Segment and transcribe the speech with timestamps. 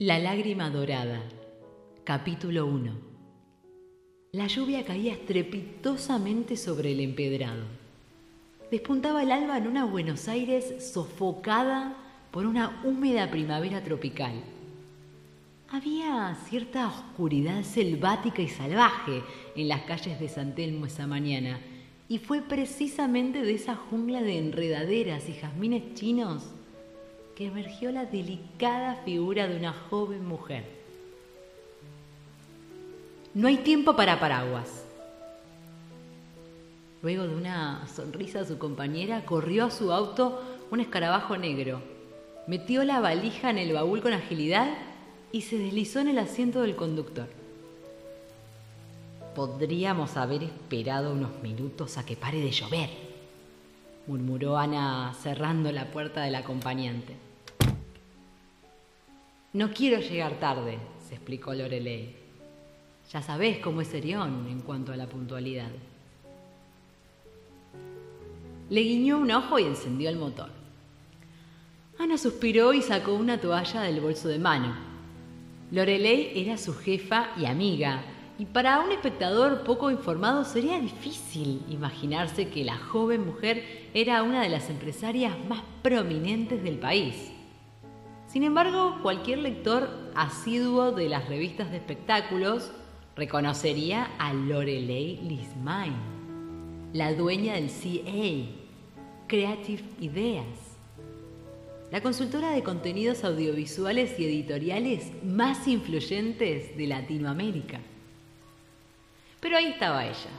[0.00, 1.20] La lágrima dorada.
[2.04, 2.92] Capítulo 1.
[4.30, 7.64] La lluvia caía estrepitosamente sobre el empedrado.
[8.70, 11.96] Despuntaba el alba en una Buenos Aires sofocada
[12.30, 14.34] por una húmeda primavera tropical.
[15.68, 19.24] Había cierta oscuridad selvática y salvaje
[19.56, 21.58] en las calles de San Telmo esa mañana,
[22.08, 26.52] y fue precisamente de esa jungla de enredaderas y jazmines chinos
[27.38, 30.64] que emergió la delicada figura de una joven mujer.
[33.32, 34.84] No hay tiempo para paraguas.
[37.00, 41.80] Luego de una sonrisa su compañera, corrió a su auto un escarabajo negro,
[42.48, 44.74] metió la valija en el baúl con agilidad
[45.30, 47.28] y se deslizó en el asiento del conductor.
[49.36, 52.90] Podríamos haber esperado unos minutos a que pare de llover,
[54.08, 57.27] murmuró Ana cerrando la puerta del acompañante.
[59.54, 62.14] No quiero llegar tarde, se explicó Lorelei.
[63.10, 65.70] Ya sabés cómo es Serión en cuanto a la puntualidad.
[68.68, 70.50] Le guiñó un ojo y encendió el motor.
[71.98, 74.76] Ana suspiró y sacó una toalla del bolso de mano.
[75.70, 78.02] Lorelei era su jefa y amiga,
[78.38, 84.42] y para un espectador poco informado sería difícil imaginarse que la joven mujer era una
[84.42, 87.32] de las empresarias más prominentes del país.
[88.28, 92.70] Sin embargo, cualquier lector asiduo de las revistas de espectáculos
[93.16, 95.94] reconocería a Lorelei Lismain,
[96.92, 100.44] la dueña del CA, Creative Ideas,
[101.90, 107.80] la consultora de contenidos audiovisuales y editoriales más influyentes de Latinoamérica.
[109.40, 110.30] Pero ahí estaba ella,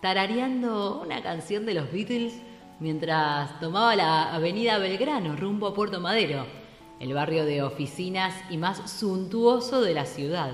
[0.00, 2.34] tarareando una canción de los Beatles
[2.78, 6.59] mientras tomaba la avenida Belgrano rumbo a Puerto Madero
[7.00, 10.52] el barrio de oficinas y más suntuoso de la ciudad.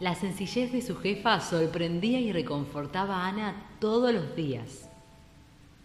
[0.00, 4.88] La sencillez de su jefa sorprendía y reconfortaba a Ana todos los días.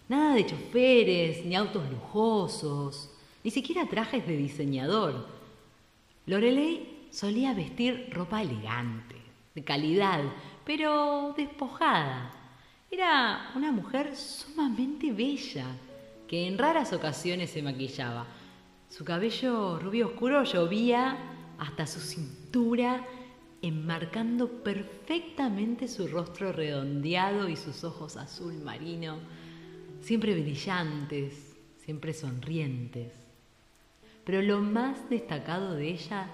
[0.10, 3.12] Nada de choferes, ni autos lujosos,
[3.44, 5.28] ni siquiera trajes de diseñador.
[6.26, 9.16] Lorelei solía vestir ropa elegante,
[9.54, 10.22] de calidad,
[10.66, 12.34] pero despojada.
[12.90, 15.68] Era una mujer sumamente bella,
[16.28, 18.26] que en raras ocasiones se maquillaba,
[18.96, 21.18] su cabello rubio oscuro llovía
[21.58, 23.06] hasta su cintura,
[23.62, 29.18] enmarcando perfectamente su rostro redondeado y sus ojos azul marino,
[30.00, 33.12] siempre brillantes, siempre sonrientes.
[34.24, 36.30] Pero lo más destacado de ella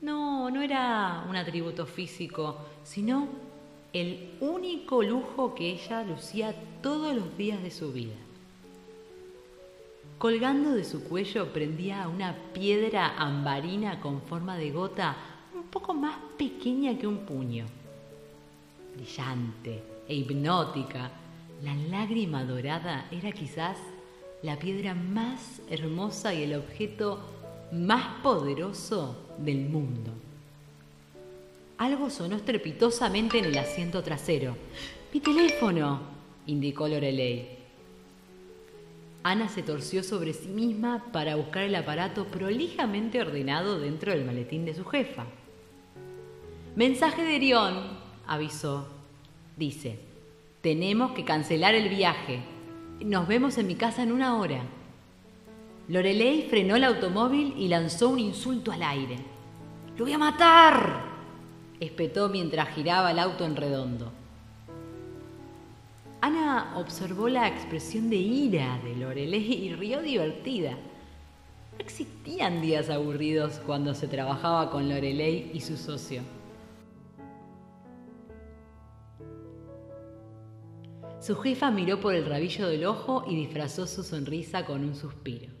[0.00, 3.26] no, no era un atributo físico, sino
[3.92, 8.14] el único lujo que ella lucía todos los días de su vida.
[10.20, 15.16] Colgando de su cuello prendía una piedra ambarina con forma de gota
[15.54, 17.64] un poco más pequeña que un puño.
[18.94, 21.10] Brillante e hipnótica,
[21.62, 23.78] la lágrima dorada era quizás
[24.42, 27.20] la piedra más hermosa y el objeto
[27.72, 30.10] más poderoso del mundo.
[31.78, 34.54] Algo sonó estrepitosamente en el asiento trasero.
[35.14, 35.98] ¡Mi teléfono!
[36.44, 37.59] indicó Lorelei.
[39.22, 44.64] Ana se torció sobre sí misma para buscar el aparato prolijamente ordenado dentro del maletín
[44.64, 45.26] de su jefa.
[46.74, 48.88] Mensaje de Erión, avisó.
[49.56, 49.98] Dice,
[50.62, 52.40] tenemos que cancelar el viaje.
[53.00, 54.62] Nos vemos en mi casa en una hora.
[55.88, 59.16] Lorelei frenó el automóvil y lanzó un insulto al aire.
[59.98, 61.10] ¡Lo voy a matar!
[61.78, 64.12] espetó mientras giraba el auto en redondo.
[66.74, 70.72] Observó la expresión de ira de Lorelei y rió divertida.
[70.72, 76.22] No existían días aburridos cuando se trabajaba con Lorelei y su socio.
[81.20, 85.52] Su jefa miró por el rabillo del ojo y disfrazó su sonrisa con un suspiro.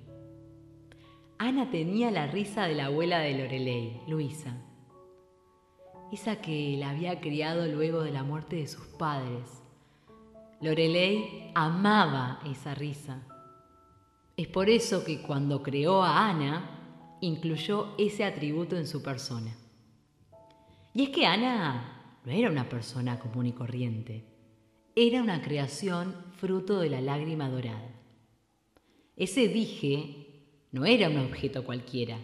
[1.38, 4.56] Ana tenía la risa de la abuela de Lorelei, Luisa,
[6.10, 9.60] esa que la había criado luego de la muerte de sus padres
[10.60, 13.22] Lorelei amaba esa risa.
[14.36, 19.56] Es por eso que cuando creó a Ana, incluyó ese atributo en su persona.
[20.92, 24.26] Y es que Ana no era una persona común y corriente,
[24.94, 27.90] era una creación fruto de la lágrima dorada.
[29.16, 32.18] Ese dije no era un objeto cualquiera.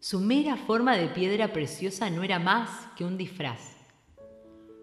[0.00, 3.76] Su mera forma de piedra preciosa no era más que un disfraz.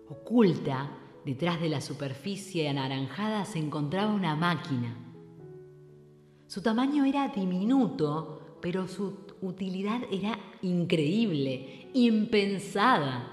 [0.09, 4.97] Oculta Detrás de la superficie anaranjada se encontraba una máquina.
[6.47, 13.31] Su tamaño era diminuto, pero su utilidad era increíble, impensada.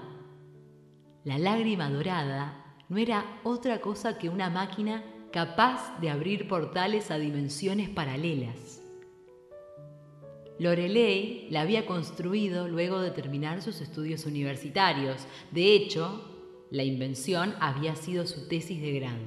[1.23, 7.17] La lágrima dorada no era otra cosa que una máquina capaz de abrir portales a
[7.17, 8.81] dimensiones paralelas.
[10.59, 15.25] Lorelei la había construido luego de terminar sus estudios universitarios.
[15.51, 16.28] De hecho,
[16.71, 19.23] la invención había sido su tesis de grado.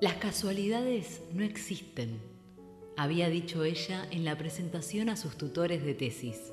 [0.00, 2.20] Las casualidades no existen,
[2.96, 6.52] había dicho ella en la presentación a sus tutores de tesis.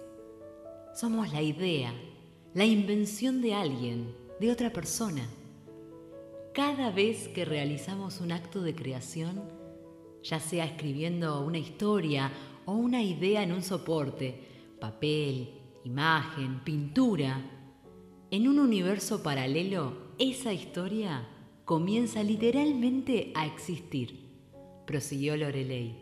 [0.94, 1.92] Somos la idea,
[2.54, 5.28] la invención de alguien, de otra persona.
[6.54, 9.42] Cada vez que realizamos un acto de creación,
[10.24, 12.32] ya sea escribiendo una historia
[12.66, 14.40] o una idea en un soporte,
[14.80, 15.50] papel,
[15.84, 17.57] imagen, pintura,
[18.30, 21.28] en un universo paralelo, esa historia
[21.64, 24.20] comienza literalmente a existir,
[24.86, 25.96] prosiguió Lorelei.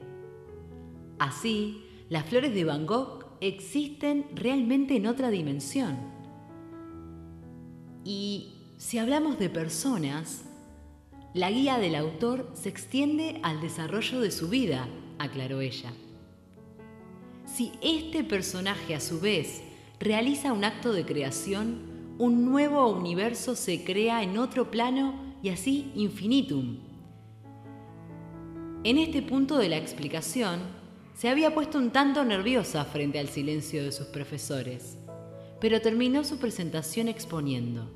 [1.19, 5.97] Así, las flores de Van Gogh existen realmente en otra dimensión.
[8.03, 10.45] Y si hablamos de personas,
[11.33, 14.87] la guía del autor se extiende al desarrollo de su vida,
[15.19, 15.93] aclaró ella.
[17.45, 19.61] Si este personaje a su vez
[19.99, 25.91] realiza un acto de creación, un nuevo universo se crea en otro plano y así
[25.95, 26.79] infinitum.
[28.85, 30.61] En este punto de la explicación,
[31.13, 34.97] se había puesto un tanto nerviosa frente al silencio de sus profesores,
[35.59, 37.91] pero terminó su presentación exponiendo.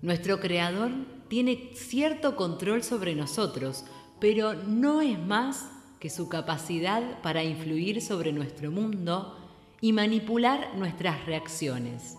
[0.00, 0.92] Nuestro Creador
[1.28, 3.84] tiene cierto control sobre nosotros,
[4.18, 5.70] pero no es más
[6.00, 9.38] que su capacidad para influir sobre nuestro mundo
[9.80, 12.16] y manipular nuestras reacciones.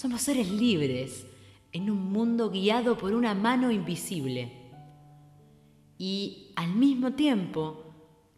[0.00, 1.26] Somos seres libres
[1.72, 4.50] en un mundo guiado por una mano invisible.
[5.98, 7.84] Y al mismo tiempo,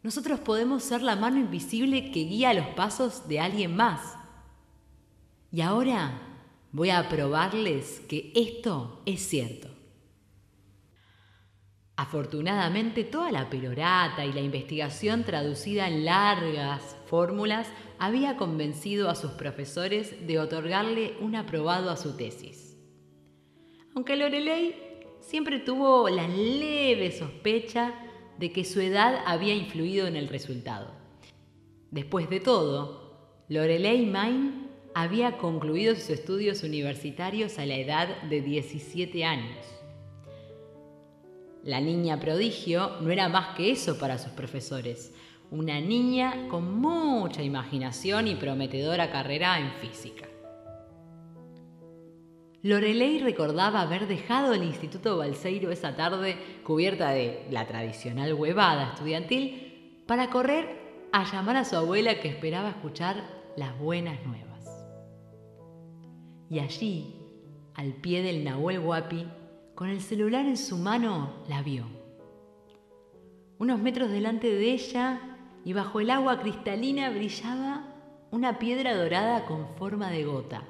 [0.01, 4.17] nosotros podemos ser la mano invisible que guía los pasos de alguien más.
[5.53, 6.19] Y ahora
[6.73, 9.72] voy a probarles que esto es cierto.
[12.03, 19.31] Afortunadamente, toda la perorata y la investigación traducida en largas fórmulas había convencido a sus
[19.31, 22.77] profesores de otorgarle un aprobado a su tesis.
[23.95, 24.75] Aunque Lorelei
[25.21, 27.93] siempre tuvo la leve sospecha
[28.37, 30.91] de que su edad había influido en el resultado.
[31.89, 39.23] Después de todo, Lorelei Main había concluido sus estudios universitarios a la edad de 17
[39.23, 39.82] años.
[41.63, 45.13] La niña prodigio no era más que eso para sus profesores,
[45.49, 50.27] una niña con mucha imaginación y prometedora carrera en física.
[52.63, 60.03] Lorelei recordaba haber dejado el Instituto Balseiro esa tarde cubierta de la tradicional huevada estudiantil
[60.05, 63.23] para correr a llamar a su abuela que esperaba escuchar
[63.55, 64.65] las buenas nuevas.
[66.49, 67.15] Y allí,
[67.73, 69.27] al pie del Nahuel Huapi,
[69.83, 71.83] con el celular en su mano, la vio.
[73.57, 75.19] Unos metros delante de ella
[75.65, 77.83] y bajo el agua cristalina brillaba
[78.31, 80.63] una piedra dorada con forma de gota.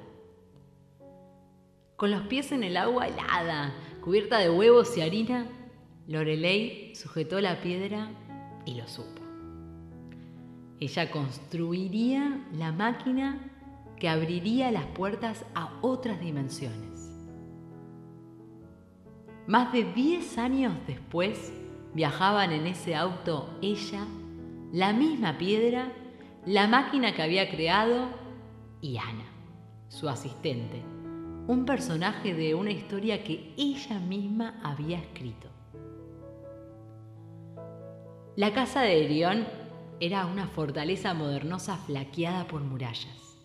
[1.94, 3.72] Con los pies en el agua helada,
[4.02, 5.46] cubierta de huevos y harina,
[6.08, 8.10] Lorelei sujetó la piedra
[8.66, 9.22] y lo supo.
[10.80, 13.38] Ella construiría la máquina
[13.96, 16.93] que abriría las puertas a otras dimensiones.
[19.46, 21.52] Más de 10 años después
[21.92, 24.06] viajaban en ese auto ella,
[24.72, 25.92] la misma piedra,
[26.46, 28.08] la máquina que había creado
[28.80, 29.26] y Ana,
[29.88, 30.82] su asistente,
[31.46, 35.48] un personaje de una historia que ella misma había escrito.
[38.36, 39.46] La casa de Erión
[40.00, 43.38] era una fortaleza modernosa flaqueada por murallas.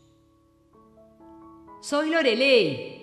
[1.82, 3.00] ¡Soy Lorelei!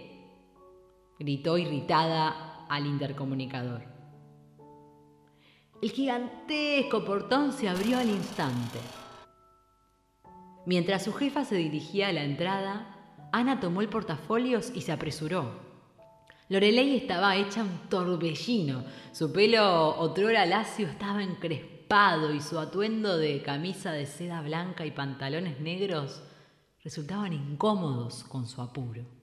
[1.18, 3.82] gritó irritada al intercomunicador.
[5.82, 8.78] El gigantesco portón se abrió al instante.
[10.64, 12.96] Mientras su jefa se dirigía a la entrada,
[13.30, 15.60] Ana tomó el portafolios y se apresuró.
[16.48, 18.84] Lorelei estaba hecha un torbellino.
[19.12, 24.92] Su pelo otrora lacio estaba encrespado y su atuendo de camisa de seda blanca y
[24.92, 26.22] pantalones negros
[26.82, 29.15] resultaban incómodos con su apuro.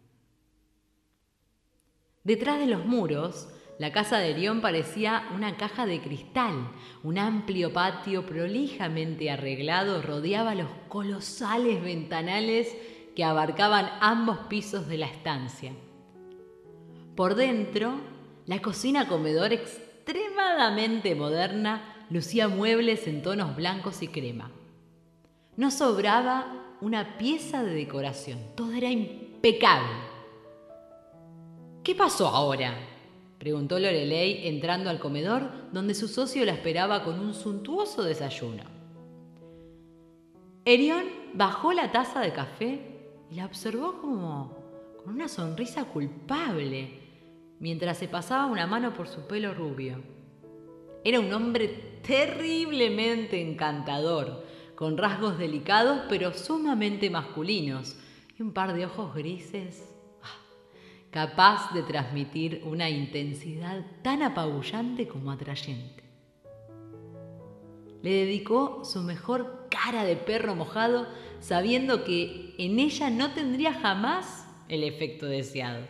[2.23, 3.49] Detrás de los muros,
[3.79, 6.71] la casa de Erión parecía una caja de cristal.
[7.03, 12.73] Un amplio patio prolijamente arreglado rodeaba los colosales ventanales
[13.13, 15.73] que abarcaban ambos pisos de la estancia.
[17.15, 17.99] Por dentro,
[18.45, 24.49] la cocina comedor extremadamente moderna lucía muebles en tonos blancos y crema.
[25.57, 30.12] No sobraba una pieza de decoración, todo era impecable.
[31.83, 32.77] ¿Qué pasó ahora?
[33.39, 38.63] preguntó Lorelei entrando al comedor donde su socio la esperaba con un suntuoso desayuno.
[40.63, 42.79] Erión bajó la taza de café
[43.29, 44.57] y la observó como
[45.03, 47.01] con una sonrisa culpable
[47.59, 50.01] mientras se pasaba una mano por su pelo rubio.
[51.03, 57.97] Era un hombre terriblemente encantador, con rasgos delicados pero sumamente masculinos
[58.39, 59.92] y un par de ojos grises
[61.13, 66.03] capaz de transmitir una intensidad tan apabullante como atrayente.
[68.01, 71.05] Le dedicó su mejor cara de perro mojado,
[71.39, 75.85] sabiendo que en ella no tendría jamás el efecto deseado.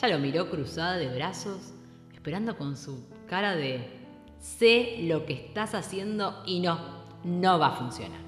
[0.00, 1.72] Ya lo miró cruzada de brazos,
[2.12, 3.88] esperando con su cara de
[4.40, 6.80] sé lo que estás haciendo y no,
[7.22, 8.24] no va a funcionar.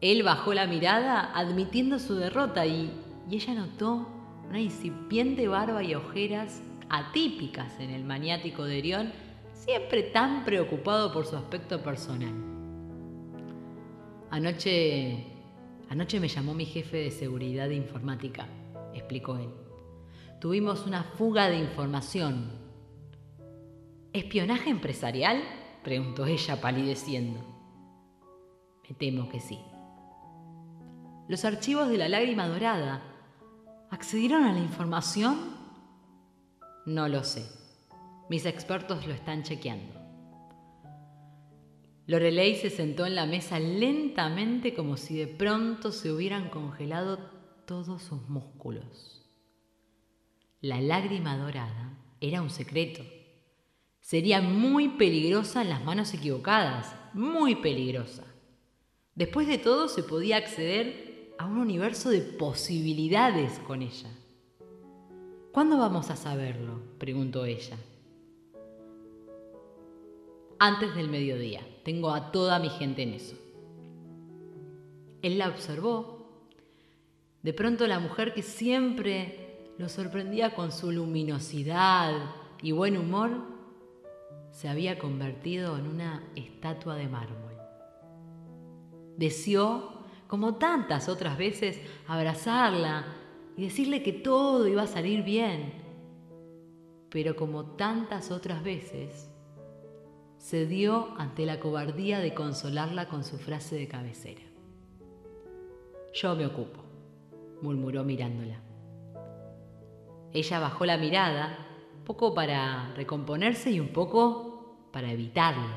[0.00, 2.90] Él bajó la mirada admitiendo su derrota y
[3.28, 4.06] y ella notó
[4.48, 9.12] una incipiente barba y ojeras atípicas en el maniático de Orión,
[9.54, 12.34] siempre tan preocupado por su aspecto personal.
[14.30, 15.26] Anoche,
[15.88, 18.46] anoche me llamó mi jefe de seguridad informática,
[18.94, 19.50] explicó él.
[20.40, 22.50] Tuvimos una fuga de información.
[24.12, 25.42] ¿Espionaje empresarial?
[25.82, 27.40] preguntó ella palideciendo.
[28.88, 29.58] Me temo que sí.
[31.28, 33.11] Los archivos de la lágrima dorada
[33.92, 35.54] ¿Accedieron a la información?
[36.86, 37.46] No lo sé.
[38.30, 39.92] Mis expertos lo están chequeando.
[42.06, 47.18] Lorelei se sentó en la mesa lentamente como si de pronto se hubieran congelado
[47.66, 49.30] todos sus músculos.
[50.62, 53.02] La lágrima dorada era un secreto.
[54.00, 58.24] Sería muy peligrosa en las manos equivocadas, muy peligrosa.
[59.14, 61.11] Después de todo se podía acceder
[61.42, 64.08] a un universo de posibilidades con ella.
[65.50, 66.80] ¿Cuándo vamos a saberlo?
[66.98, 67.76] preguntó ella.
[70.60, 71.66] Antes del mediodía.
[71.82, 73.36] Tengo a toda mi gente en eso.
[75.20, 76.46] Él la observó.
[77.42, 83.32] De pronto la mujer que siempre lo sorprendía con su luminosidad y buen humor,
[84.52, 87.56] se había convertido en una estatua de mármol.
[89.16, 90.01] Deseó
[90.32, 93.04] como tantas otras veces, abrazarla
[93.54, 95.74] y decirle que todo iba a salir bien.
[97.10, 99.30] Pero como tantas otras veces,
[100.38, 104.40] se dio ante la cobardía de consolarla con su frase de cabecera.
[106.14, 106.80] Yo me ocupo,
[107.60, 108.58] murmuró mirándola.
[110.32, 111.58] Ella bajó la mirada,
[112.06, 115.68] poco para recomponerse y un poco para evitarlo.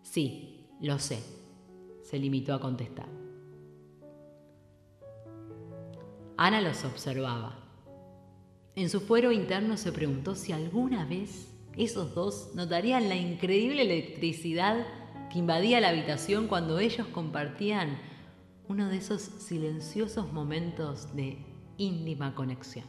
[0.00, 1.39] Sí, lo sé,
[2.10, 3.06] se limitó a contestar.
[6.36, 7.56] Ana los observaba.
[8.74, 14.84] En su fuero interno se preguntó si alguna vez esos dos notarían la increíble electricidad
[15.30, 17.96] que invadía la habitación cuando ellos compartían
[18.66, 21.38] uno de esos silenciosos momentos de
[21.76, 22.86] íntima conexión.